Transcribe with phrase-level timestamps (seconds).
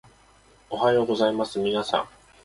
[0.71, 2.09] おはようございますみなさん